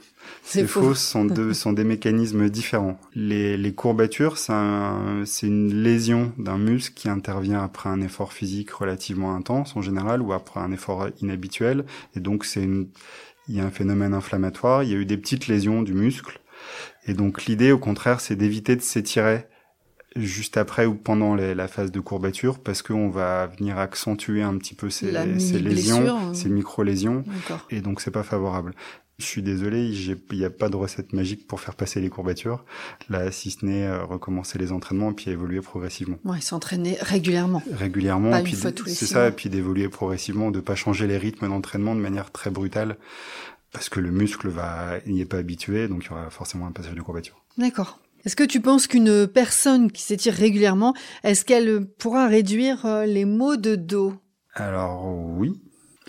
C'est 0.43 0.65
faux. 0.67 0.93
ce 0.93 1.01
sont, 1.11 1.25
deux, 1.25 1.53
sont 1.53 1.73
des 1.73 1.83
mécanismes 1.83 2.49
différents. 2.49 2.99
Les, 3.13 3.57
les 3.57 3.73
courbatures, 3.73 4.37
c'est 4.37 4.53
un- 4.53 5.23
c'est 5.25 5.47
une 5.47 5.73
lésion 5.83 6.31
d'un 6.37 6.57
muscle 6.57 6.93
qui 6.95 7.09
intervient 7.09 7.61
après 7.63 7.89
un 7.89 8.01
effort 8.01 8.31
physique 8.33 8.71
relativement 8.71 9.35
intense 9.35 9.75
en 9.75 9.81
général 9.81 10.21
ou 10.21 10.33
après 10.33 10.59
un 10.59 10.71
effort 10.71 11.07
inhabituel. 11.21 11.85
Et 12.15 12.19
donc 12.19 12.45
c'est 12.45 12.63
une, 12.63 12.87
il 13.49 13.55
y 13.55 13.59
a 13.59 13.65
un 13.65 13.71
phénomène 13.71 14.13
inflammatoire. 14.13 14.83
Il 14.83 14.89
y 14.89 14.93
a 14.93 14.97
eu 14.97 15.05
des 15.05 15.17
petites 15.17 15.47
lésions 15.47 15.81
du 15.81 15.93
muscle. 15.93 16.39
Et 17.07 17.13
donc 17.13 17.45
l'idée, 17.45 17.71
au 17.71 17.77
contraire, 17.79 18.19
c'est 18.21 18.35
d'éviter 18.35 18.75
de 18.75 18.81
s'étirer 18.81 19.45
juste 20.15 20.57
après 20.57 20.85
ou 20.87 20.95
pendant 20.95 21.35
les- 21.35 21.53
la 21.53 21.67
phase 21.67 21.91
de 21.91 21.99
courbature 21.99 22.57
parce 22.59 22.81
qu'on 22.81 23.09
va 23.09 23.45
venir 23.47 23.77
accentuer 23.77 24.41
un 24.41 24.57
petit 24.57 24.73
peu 24.73 24.89
ces, 24.89 25.11
lésions, 25.59 25.97
hein. 26.17 26.33
ces 26.33 26.49
micro-lésions 26.49 27.23
et 27.69 27.81
donc 27.81 28.01
c'est 28.01 28.09
pas 28.11 28.23
favorable. 28.23 28.73
Je 29.19 29.25
suis 29.25 29.41
désolé, 29.41 29.89
il 29.89 30.37
n'y 30.37 30.45
a 30.45 30.51
pas 30.51 30.69
de 30.69 30.75
recette 30.75 31.11
magique 31.11 31.47
pour 31.47 31.59
faire 31.59 31.73
passer 31.73 31.99
les 31.99 32.09
courbatures. 32.09 32.63
Là, 33.09 33.31
si 33.31 33.49
ce 33.49 33.65
n'est 33.65 33.87
euh, 33.87 34.03
recommencer 34.05 34.59
les 34.59 34.71
entraînements 34.71 35.09
et 35.09 35.13
puis 35.15 35.31
évoluer 35.31 35.59
progressivement, 35.61 36.19
Ouais, 36.23 36.39
s'entraîner 36.39 36.97
régulièrement. 37.01 37.63
régulièrement. 37.73 38.29
Pas 38.29 38.39
une 38.39 38.43
puis 38.43 38.53
fois 38.53 38.71
tous 38.71 38.85
les 38.85 38.93
c'est 38.93 39.07
ça, 39.07 39.19
mois. 39.21 39.27
et 39.29 39.31
puis 39.31 39.49
d'évoluer 39.49 39.89
progressivement, 39.89 40.51
de 40.51 40.59
pas 40.59 40.75
changer 40.75 41.07
les 41.07 41.17
rythmes 41.17 41.47
d'entraînement 41.47 41.95
de 41.95 41.99
manière 41.99 42.31
très 42.31 42.51
brutale, 42.51 42.97
parce 43.71 43.89
que 43.89 43.99
le 43.99 44.11
muscle 44.11 44.49
va 44.49 44.99
n'y 45.07 45.21
est 45.21 45.25
pas 45.25 45.37
habitué, 45.37 45.87
donc 45.87 46.03
il 46.05 46.09
y 46.09 46.11
aura 46.11 46.29
forcément 46.29 46.67
un 46.67 46.71
passage 46.71 46.93
de 46.93 47.01
courbature. 47.01 47.43
D'accord. 47.57 47.99
Est-ce 48.23 48.35
que 48.35 48.43
tu 48.43 48.61
penses 48.61 48.85
qu'une 48.85 49.25
personne 49.25 49.91
qui 49.91 50.03
s'étire 50.03 50.35
régulièrement, 50.35 50.93
est-ce 51.23 51.43
qu'elle 51.43 51.87
pourra 51.87 52.27
réduire 52.27 52.85
euh, 52.85 53.05
les 53.07 53.25
maux 53.25 53.55
de 53.57 53.75
dos? 53.75 54.13
Alors 54.53 55.07
oui, 55.07 55.59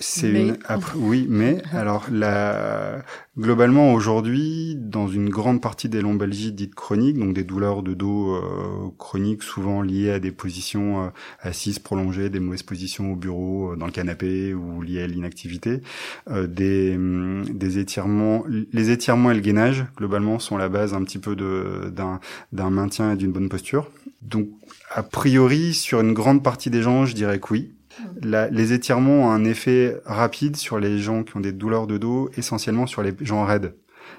c'est 0.01 0.31
Mais- 0.31 0.49
une 0.49 0.59
après, 0.65 0.97
oui, 0.99 1.27
mais 1.29 1.63
alors 1.73 2.07
la 2.11 3.03
globalement 3.39 3.95
aujourd'hui 3.95 4.75
dans 4.77 5.07
une 5.09 5.29
grande 5.29 5.61
partie 5.63 5.89
des 5.89 6.01
lombalgies 6.01 6.53
dites 6.53 6.75
chroniques, 6.75 7.19
donc 7.19 7.35
des 7.35 7.45
douleurs 7.45 7.83
de 7.83 7.95
dos 7.95 8.35
euh, 8.35 8.91
chroniques 8.99 9.43
souvent 9.43 9.81
liées 9.83 10.11
à 10.11 10.19
des 10.19 10.33
positions 10.33 11.05
euh, 11.05 11.09
assises 11.41 11.79
prolongées, 11.79 12.31
des 12.31 12.41
mauvaises 12.41 12.63
positions 12.65 13.13
au 13.13 13.17
bureau, 13.17 13.73
euh, 13.73 13.77
dans 13.77 13.87
le 13.87 13.93
canapé 13.93 14.55
ou 14.55 14.83
liées 14.83 15.03
à 15.03 15.07
l'inactivité, 15.07 15.83
euh, 16.31 16.47
des 16.47 16.95
hum, 16.97 17.45
des 17.49 17.79
étirements, 17.79 18.45
les 18.73 18.91
étirements 18.91 19.31
et 19.31 19.35
le 19.35 19.41
gainage 19.41 19.85
globalement 19.97 20.39
sont 20.39 20.57
la 20.57 20.69
base 20.69 20.95
un 20.95 21.03
petit 21.05 21.19
peu 21.19 21.37
de 21.37 21.91
d'un 21.95 22.21
d'un 22.53 22.71
maintien 22.71 23.13
et 23.13 23.17
d'une 23.17 23.33
bonne 23.33 23.49
posture. 23.49 23.91
Donc 24.23 24.49
a 24.91 25.03
priori 25.03 25.75
sur 25.75 26.01
une 26.01 26.13
grande 26.13 26.43
partie 26.43 26.71
des 26.71 26.83
gens, 26.83 27.05
je 27.07 27.15
dirais 27.15 27.39
que 27.39 27.53
oui. 27.53 27.75
La- 28.23 28.49
les 28.51 28.73
étirements 28.73 29.27
ont 29.27 29.31
un 29.31 29.45
effet 29.45 30.01
rapide 30.05 30.57
sur 30.57 30.79
les 30.79 30.99
gens 30.99 31.23
qui 31.25 31.37
ont 31.37 31.41
des 31.41 31.53
douleurs 31.53 31.87
de 31.87 31.99
dos, 31.99 32.31
essentiellement 32.37 32.87
sur 32.87 33.03
les 33.03 33.15
gens 33.21 33.45
raides. 33.45 33.77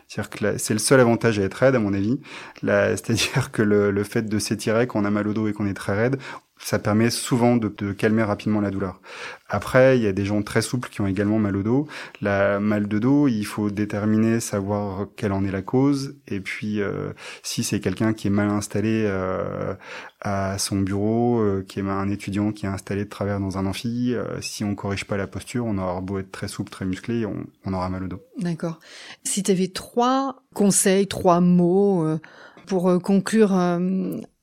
C'est-à-dire 0.08 0.30
que 0.30 0.58
c'est 0.58 0.74
le 0.74 0.80
seul 0.80 1.00
avantage 1.00 1.40
à 1.40 1.44
être 1.44 1.56
raide, 1.56 1.76
à 1.76 1.80
mon 1.80 1.94
avis. 1.94 2.20
C'est-à-dire 2.62 3.52
que 3.52 3.62
le, 3.62 3.92
le 3.92 4.04
fait 4.04 4.24
de 4.24 4.40
s'étirer 4.40 4.88
quand 4.88 5.02
on 5.02 5.06
a 5.06 5.10
mal 5.12 5.28
au 5.28 5.34
dos 5.34 5.48
et 5.48 5.54
qu'on 5.54 5.68
est 5.68 5.74
très 5.74 5.96
raide, 5.96 6.18
ça 6.60 6.78
permet 6.78 7.10
souvent 7.10 7.56
de, 7.56 7.74
de, 7.76 7.94
calmer 7.94 8.24
rapidement 8.24 8.62
la 8.62 8.70
douleur. 8.70 9.00
Après, 9.48 9.98
il 9.98 10.04
y 10.04 10.08
a 10.08 10.12
des 10.12 10.26
gens 10.26 10.42
très 10.44 10.62
souples 10.62 10.90
qui 10.90 11.02
ont 11.02 11.08
également 11.08 11.40
mal 11.40 11.56
au 11.56 11.64
dos. 11.64 11.88
La 12.22 12.60
mal 12.60 12.88
de 12.88 13.00
dos, 13.00 13.28
il 13.28 13.46
faut 13.46 13.72
déterminer, 13.72 14.40
savoir 14.40 15.08
quelle 15.16 15.32
en 15.32 15.44
est 15.46 15.52
la 15.52 15.62
cause. 15.62 16.16
Et 16.28 16.40
puis, 16.40 16.82
euh, 16.82 17.14
si 17.42 17.64
c'est 17.64 17.80
quelqu'un 17.80 18.14
qui 18.14 18.28
est 18.28 18.32
mal 18.32 18.50
installé 18.50 19.06
euh, 19.08 19.74
à 20.22 20.58
son 20.58 20.78
bureau, 20.78 21.40
euh, 21.40 21.66
qui 21.68 21.80
est 21.80 21.84
un 21.84 22.10
étudiant 22.10 22.52
qui 22.52 22.66
est 22.66 22.70
installé 22.70 23.06
de 23.06 23.10
travers 23.10 23.40
dans 23.40 23.58
un 23.58 23.66
amphi, 23.66 24.14
euh, 24.14 24.42
si 24.42 24.64
on 24.64 24.76
corrige 24.76 25.06
pas 25.06 25.16
la 25.16 25.28
posture, 25.28 25.66
on 25.66 25.78
aura 25.78 26.02
beau 26.02 26.20
être 26.20 26.32
très 26.32 26.50
souple, 26.50 26.70
très 26.70 26.86
musclé, 26.86 27.26
on, 27.26 27.46
on 27.66 27.74
aura 27.74 27.90
mal 27.90 28.04
au 28.04 28.08
dos. 28.08 28.22
D'accord. 28.38 28.80
Si 29.24 29.44
tu 29.44 29.52
avais 29.52 29.70
trois 29.70 30.44
conseils, 30.54 31.08
trois 31.08 31.40
mots 31.40 32.04
euh, 32.04 32.20
pour 32.70 33.02
conclure 33.02 33.50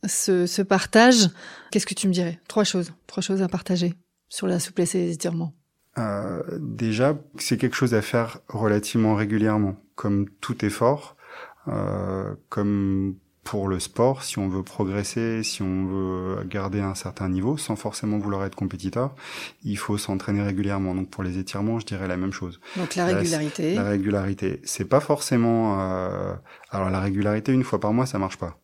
ce, 0.05 0.47
ce 0.47 0.63
partage, 0.63 1.29
qu'est-ce 1.71 1.87
que 1.87 1.95
tu 1.95 2.09
me 2.09 2.13
dirais? 2.13 2.39
Trois 2.49 2.65
choses, 2.65 2.93
trois 3.07 3.23
choses 3.23 3.41
à 3.41 3.49
partager 3.49 3.95
sur 4.29 4.47
la 4.47 4.59
souplesse 4.61 4.95
et 4.95 4.99
les 4.99 5.13
étirements. 5.13 5.55
Euh, 5.99 6.43
déjà, 6.59 7.17
c'est 7.39 7.57
quelque 7.57 7.77
chose 7.77 7.95
à 7.95 8.03
faire 8.03 8.41
relativement 8.49 9.15
régulièrement, 9.15 9.77
comme 9.95 10.29
tout 10.41 10.65
effort, 10.65 11.17
euh, 11.69 12.35
comme 12.49 13.17
pour 13.47 13.69
le 13.69 13.79
sport, 13.79 14.25
si 14.25 14.41
on 14.41 14.49
veut 14.49 14.65
progresser, 14.65 15.45
si 15.45 15.63
on 15.63 15.87
veut 15.87 16.45
garder 16.45 16.81
un 16.81 16.97
certain 16.97 17.29
niveau, 17.29 17.57
sans 17.57 17.77
forcément 17.77 18.19
vouloir 18.19 18.45
être 18.45 18.57
compétiteur, 18.57 19.15
il 19.63 19.79
faut 19.79 19.97
s'entraîner 19.99 20.43
régulièrement. 20.43 20.97
Donc 20.97 21.11
pour 21.11 21.23
les 21.23 21.39
étirements, 21.39 21.79
je 21.79 21.87
dirais 21.87 22.09
la 22.09 22.17
même 22.17 22.33
chose. 22.33 22.61
Donc 22.77 22.97
la 22.97 23.07
régularité. 23.07 23.77
La, 23.77 23.85
la 23.85 23.91
régularité, 23.91 24.61
c'est 24.65 24.85
pas 24.85 24.99
forcément. 24.99 25.81
Euh... 25.81 26.35
Alors 26.71 26.91
la 26.91 27.01
régularité 27.01 27.53
une 27.53 27.63
fois 27.63 27.79
par 27.79 27.93
mois, 27.93 28.05
ça 28.05 28.19
marche 28.19 28.37
pas. 28.37 28.59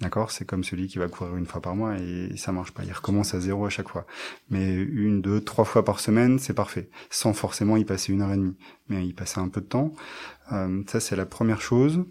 D'accord, 0.00 0.30
c'est 0.30 0.46
comme 0.46 0.64
celui 0.64 0.88
qui 0.88 0.98
va 0.98 1.08
courir 1.08 1.36
une 1.36 1.46
fois 1.46 1.60
par 1.60 1.74
mois 1.74 1.96
et 1.98 2.36
ça 2.36 2.52
marche 2.52 2.72
pas. 2.72 2.84
Il 2.84 2.92
recommence 2.92 3.34
à 3.34 3.40
zéro 3.40 3.66
à 3.66 3.70
chaque 3.70 3.88
fois. 3.88 4.06
Mais 4.50 4.74
une, 4.74 5.20
deux, 5.22 5.40
trois 5.40 5.64
fois 5.64 5.84
par 5.84 6.00
semaine, 6.00 6.38
c'est 6.38 6.52
parfait, 6.52 6.90
sans 7.10 7.32
forcément 7.34 7.76
y 7.76 7.84
passer 7.84 8.12
une 8.12 8.20
heure 8.22 8.32
et 8.32 8.36
demie, 8.36 8.56
mais 8.88 9.06
y 9.06 9.12
passer 9.12 9.40
un 9.40 9.48
peu 9.48 9.62
de 9.62 9.66
temps. 9.66 9.92
Euh, 10.52 10.82
ça, 10.86 11.00
c'est 11.00 11.16
la 11.16 11.24
première 11.24 11.62
chose. 11.62 12.04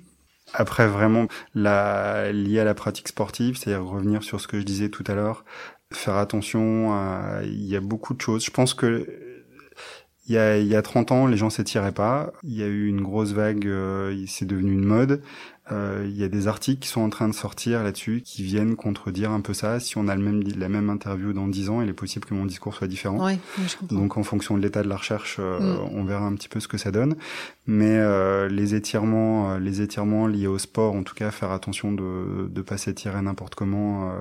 Après, 0.53 0.87
vraiment, 0.87 1.27
la, 1.53 2.31
lié 2.31 2.59
à 2.59 2.63
la 2.63 2.75
pratique 2.75 3.07
sportive, 3.07 3.57
c'est-à-dire 3.57 3.85
revenir 3.85 4.23
sur 4.23 4.39
ce 4.39 4.47
que 4.47 4.59
je 4.59 4.65
disais 4.65 4.89
tout 4.89 5.03
à 5.07 5.15
l'heure, 5.15 5.43
faire 5.91 6.15
attention. 6.15 7.41
Il 7.43 7.65
y 7.65 7.75
a 7.75 7.81
beaucoup 7.81 8.13
de 8.13 8.21
choses. 8.21 8.45
Je 8.45 8.51
pense 8.51 8.73
que 8.73 9.24
il 10.27 10.35
y 10.35 10.37
a, 10.37 10.57
il 10.57 10.67
y 10.67 10.75
a 10.75 10.81
30 10.81 11.11
ans, 11.11 11.27
les 11.27 11.37
gens 11.37 11.49
s'étiraient 11.49 11.91
pas. 11.91 12.31
Il 12.43 12.55
y 12.55 12.63
a 12.63 12.67
eu 12.67 12.87
une 12.87 13.01
grosse 13.01 13.31
vague, 13.31 13.67
euh, 13.67 14.15
c'est 14.27 14.45
devenu 14.45 14.73
une 14.73 14.85
mode. 14.85 15.21
Euh, 15.71 16.05
il 16.07 16.15
y 16.15 16.23
a 16.23 16.27
des 16.27 16.47
articles 16.47 16.79
qui 16.79 16.89
sont 16.89 17.01
en 17.01 17.09
train 17.09 17.27
de 17.27 17.33
sortir 17.33 17.83
là-dessus, 17.83 18.21
qui 18.23 18.43
viennent 18.43 18.75
contredire 18.75 19.31
un 19.31 19.41
peu 19.41 19.53
ça. 19.53 19.79
Si 19.79 19.97
on 19.97 20.07
a 20.07 20.15
le 20.15 20.21
même, 20.21 20.43
la 20.57 20.69
même 20.69 20.91
interview 20.91 21.33
dans 21.33 21.47
10 21.47 21.69
ans, 21.69 21.81
il 21.81 21.89
est 21.89 21.93
possible 21.93 22.25
que 22.25 22.35
mon 22.35 22.45
discours 22.45 22.75
soit 22.75 22.87
différent. 22.87 23.25
Ouais, 23.25 23.39
Donc 23.81 24.17
en 24.17 24.23
fonction 24.23 24.57
de 24.57 24.61
l'état 24.61 24.83
de 24.83 24.89
la 24.89 24.97
recherche, 24.97 25.37
euh, 25.39 25.59
mm. 25.59 25.89
on 25.93 26.03
verra 26.03 26.25
un 26.25 26.35
petit 26.35 26.49
peu 26.49 26.59
ce 26.59 26.67
que 26.67 26.77
ça 26.77 26.91
donne. 26.91 27.15
Mais 27.65 27.97
euh, 27.97 28.47
les 28.47 28.75
étirements, 28.75 29.53
euh, 29.53 29.59
les 29.59 29.81
étirements 29.81 30.27
liés 30.27 30.45
au 30.45 30.59
sport, 30.59 30.93
en 30.93 31.01
tout 31.01 31.15
cas, 31.15 31.31
faire 31.31 31.51
attention 31.51 31.91
de 31.91 32.51
ne 32.53 32.61
pas 32.61 32.77
s'étirer 32.77 33.19
n'importe 33.21 33.55
comment 33.55 34.13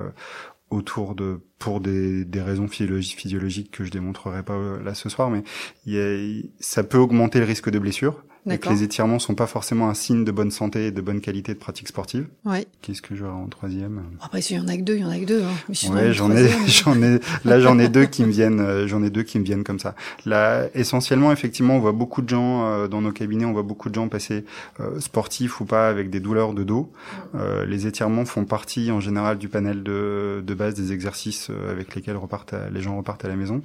autour 0.69 1.15
de 1.15 1.41
pour 1.59 1.79
des, 1.79 2.25
des 2.25 2.41
raisons 2.41 2.67
physiologiques 2.67 3.71
que 3.71 3.83
je 3.83 3.91
démontrerai 3.91 4.43
pas 4.43 4.53
euh, 4.53 4.83
là 4.83 4.93
ce 4.93 5.09
soir 5.09 5.29
mais 5.29 5.43
y 5.85 5.97
a, 5.97 6.43
ça 6.59 6.83
peut 6.83 6.97
augmenter 6.97 7.39
le 7.39 7.45
risque 7.45 7.69
de 7.69 7.79
blessure 7.79 8.23
et 8.49 8.57
que 8.57 8.69
les 8.69 8.83
étirements 8.83 9.19
sont 9.19 9.35
pas 9.35 9.47
forcément 9.47 9.89
un 9.89 9.93
signe 9.93 10.23
de 10.23 10.31
bonne 10.31 10.51
santé 10.51 10.87
et 10.87 10.91
de 10.91 11.01
bonne 11.01 11.21
qualité 11.21 11.53
de 11.53 11.59
pratique 11.59 11.87
sportive. 11.87 12.27
Ouais. 12.45 12.67
Qu'est-ce 12.81 13.01
que 13.01 13.15
j'aurai 13.15 13.31
en 13.31 13.47
troisième? 13.47 14.03
Après, 14.21 14.41
s'il 14.41 14.57
y 14.57 14.59
en 14.59 14.67
a 14.67 14.77
que 14.77 14.81
deux, 14.81 14.95
il 14.95 15.01
y 15.01 15.05
en 15.05 15.09
a 15.09 15.19
que 15.19 15.25
deux. 15.25 15.43
Hein. 15.43 15.91
ouais, 15.93 16.13
j'en 16.13 16.31
ai, 16.31 16.47
j'en 16.67 17.01
ai, 17.01 17.19
là 17.43 17.59
j'en 17.59 17.79
ai 17.79 17.89
deux 17.89 18.05
qui 18.05 18.23
me 18.23 18.31
viennent, 18.31 18.59
euh, 18.59 18.87
j'en 18.87 19.03
ai 19.03 19.09
deux 19.09 19.23
qui 19.23 19.39
me 19.39 19.43
viennent 19.43 19.63
comme 19.63 19.79
ça. 19.79 19.95
Là, 20.25 20.67
essentiellement, 20.73 21.31
effectivement, 21.31 21.75
on 21.75 21.79
voit 21.79 21.91
beaucoup 21.91 22.21
de 22.21 22.29
gens 22.29 22.65
euh, 22.65 22.87
dans 22.87 23.01
nos 23.01 23.11
cabinets, 23.11 23.45
on 23.45 23.53
voit 23.53 23.63
beaucoup 23.63 23.89
de 23.89 23.95
gens 23.95 24.07
passer 24.07 24.45
euh, 24.79 24.99
sportifs 24.99 25.59
ou 25.61 25.65
pas 25.65 25.89
avec 25.89 26.09
des 26.09 26.19
douleurs 26.19 26.53
de 26.53 26.63
dos. 26.63 26.91
Euh, 27.35 27.65
les 27.65 27.87
étirements 27.87 28.25
font 28.25 28.45
partie 28.45 28.91
en 28.91 28.99
général 28.99 29.37
du 29.37 29.49
panel 29.49 29.83
de, 29.83 30.43
de 30.45 30.53
base 30.53 30.73
des 30.75 30.91
exercices 30.91 31.49
avec 31.69 31.95
lesquels 31.95 32.17
repartent 32.17 32.55
les 32.71 32.81
gens 32.81 32.97
repartent 32.97 33.25
à 33.25 33.27
la 33.27 33.35
maison. 33.35 33.61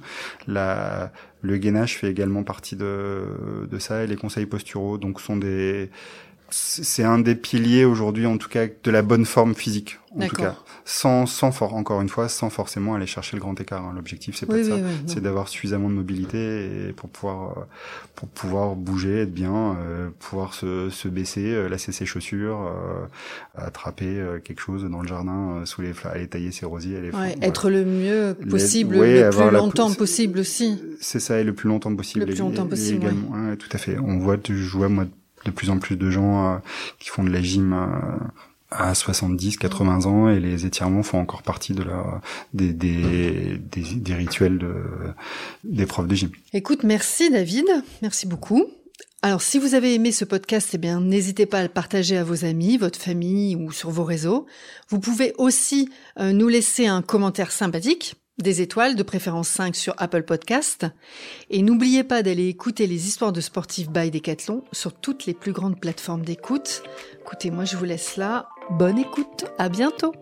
La, 0.47 1.11
le 1.41 1.57
gainage 1.57 1.97
fait 1.97 2.09
également 2.09 2.43
partie 2.43 2.75
de, 2.75 3.67
de 3.69 3.79
ça 3.79 4.03
et 4.03 4.07
les 4.07 4.15
conseils 4.15 4.45
posturaux 4.45 4.97
donc 4.97 5.19
sont 5.21 5.37
des 5.37 5.89
c'est 6.51 7.03
un 7.03 7.19
des 7.19 7.35
piliers 7.35 7.85
aujourd'hui, 7.85 8.25
en 8.25 8.37
tout 8.37 8.49
cas, 8.49 8.67
de 8.67 8.91
la 8.91 9.01
bonne 9.01 9.25
forme 9.25 9.55
physique, 9.55 9.99
en 10.15 10.27
tout 10.27 10.35
cas, 10.35 10.57
sans, 10.83 11.25
sans 11.25 11.51
fort, 11.51 11.75
encore 11.75 12.01
une 12.01 12.09
fois, 12.09 12.27
sans 12.27 12.49
forcément 12.49 12.95
aller 12.95 13.05
chercher 13.05 13.37
le 13.37 13.41
grand 13.41 13.59
écart. 13.59 13.83
Hein. 13.83 13.93
L'objectif, 13.95 14.35
c'est 14.35 14.45
pas 14.45 14.57
de 14.57 14.63
ça, 14.63 14.75
c'est 15.07 15.21
d'avoir 15.21 15.47
suffisamment 15.47 15.89
de 15.89 15.95
mobilité 15.95 16.89
et 16.89 16.93
pour 16.93 17.09
pouvoir, 17.09 17.57
euh, 17.57 17.61
pour 18.15 18.27
pouvoir 18.27 18.75
bouger, 18.75 19.21
être 19.21 19.33
bien, 19.33 19.77
euh, 19.79 20.09
pouvoir 20.19 20.53
se, 20.53 20.89
se 20.89 21.07
baisser, 21.07 21.53
euh, 21.53 21.69
lasser 21.69 21.91
ses 21.91 22.05
chaussures, 22.05 22.67
euh, 22.67 23.05
attraper 23.55 24.21
quelque 24.43 24.61
chose 24.61 24.83
dans 24.83 25.01
le 25.01 25.07
jardin 25.07 25.61
sous 25.65 25.81
les 25.81 25.93
aller 26.05 26.27
tailler 26.27 26.51
ses 26.51 26.65
rosiers, 26.65 26.97
aller 26.97 27.11
être 27.41 27.69
le 27.69 27.85
mieux 27.85 28.35
possible, 28.49 28.97
le 28.97 29.29
plus 29.29 29.51
longtemps 29.51 29.93
possible 29.93 30.39
aussi. 30.39 30.81
C'est 30.99 31.19
ça, 31.19 31.39
et 31.39 31.43
le 31.43 31.53
plus 31.53 31.69
longtemps 31.69 31.95
possible. 31.95 32.25
Le 32.25 32.33
plus 32.33 32.39
longtemps 32.39 32.67
possible. 32.67 33.05
Également, 33.05 33.55
tout 33.55 33.69
à 33.71 33.77
fait. 33.77 33.97
On 33.97 34.17
voit, 34.17 34.37
je 34.43 34.77
vois 34.77 34.89
moi 34.89 35.05
de 35.45 35.51
plus 35.51 35.69
en 35.69 35.79
plus 35.79 35.95
de 35.95 36.09
gens 36.09 36.53
euh, 36.53 36.57
qui 36.99 37.09
font 37.09 37.23
de 37.23 37.29
la 37.29 37.41
gym 37.41 37.73
euh, 37.73 38.17
à 38.71 38.95
70, 38.95 39.57
80 39.57 40.05
ans 40.05 40.29
et 40.29 40.39
les 40.39 40.65
étirements 40.65 41.03
font 41.03 41.19
encore 41.19 41.43
partie 41.43 41.73
de 41.73 41.85
des 42.53 42.71
des, 42.71 43.59
des, 43.59 44.13
rituels 44.13 44.57
de 44.57 44.73
des 45.65 45.85
profs 45.85 46.07
de 46.07 46.15
gym. 46.15 46.29
Écoute, 46.53 46.83
merci 46.83 47.29
David, 47.29 47.65
merci 48.01 48.27
beaucoup. 48.27 48.65
Alors, 49.23 49.43
si 49.43 49.59
vous 49.59 49.75
avez 49.75 49.93
aimé 49.93 50.11
ce 50.11 50.25
podcast, 50.25 50.69
eh 50.73 50.79
bien, 50.79 50.99
n'hésitez 50.99 51.45
pas 51.45 51.59
à 51.59 51.63
le 51.63 51.69
partager 51.69 52.17
à 52.17 52.23
vos 52.23 52.43
amis, 52.43 52.77
votre 52.77 52.99
famille 52.99 53.55
ou 53.55 53.71
sur 53.71 53.91
vos 53.91 54.03
réseaux. 54.03 54.47
Vous 54.89 54.99
pouvez 54.99 55.33
aussi 55.37 55.89
euh, 56.19 56.31
nous 56.31 56.47
laisser 56.47 56.87
un 56.87 57.03
commentaire 57.03 57.51
sympathique 57.51 58.15
des 58.41 58.61
étoiles, 58.61 58.95
de 58.95 59.03
préférence 59.03 59.47
5 59.49 59.75
sur 59.75 59.93
Apple 59.97 60.23
Podcast. 60.23 60.85
Et 61.49 61.61
n'oubliez 61.61 62.03
pas 62.03 62.23
d'aller 62.23 62.47
écouter 62.47 62.87
les 62.87 63.07
histoires 63.07 63.31
de 63.31 63.41
sportifs 63.41 63.89
by 63.89 64.11
Decathlon 64.11 64.63
sur 64.71 64.93
toutes 64.93 65.25
les 65.25 65.33
plus 65.33 65.51
grandes 65.51 65.79
plateformes 65.79 66.23
d'écoute. 66.23 66.83
Écoutez, 67.21 67.51
moi 67.51 67.65
je 67.65 67.77
vous 67.77 67.85
laisse 67.85 68.17
là. 68.17 68.49
Bonne 68.71 68.97
écoute, 68.97 69.45
à 69.57 69.69
bientôt 69.69 70.13